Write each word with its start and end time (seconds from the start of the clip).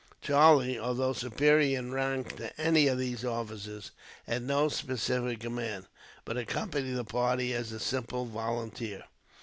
Charlie, 0.19 0.79
although 0.79 1.13
superior 1.13 1.77
in 1.77 1.91
rank 1.93 2.35
to 2.37 2.59
any 2.59 2.87
of 2.87 2.97
these 2.97 3.23
officers, 3.23 3.91
had 4.25 4.41
no 4.41 4.67
specific 4.67 5.41
command, 5.41 5.85
but 6.25 6.37
accompanied 6.37 6.93
the 6.93 7.05
party 7.05 7.53
as 7.53 7.71
a 7.71 7.79
simple 7.79 8.25
volunteer. 8.25 9.03